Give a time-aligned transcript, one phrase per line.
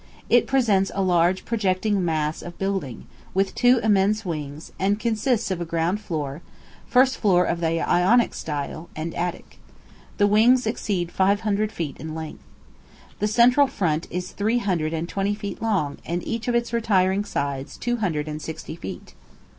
[0.31, 3.05] "It presents a large projecting mass of building,
[3.35, 6.41] with two immense wings, and consists of a ground floor,
[6.87, 9.59] first floor of the Ionic style, and attic.
[10.17, 12.41] The wings exceed five hundred feet in length.
[13.19, 17.23] The central front is three hundred and twenty feet long, and each of its retiring
[17.23, 19.13] sides two hundred and sixty feet.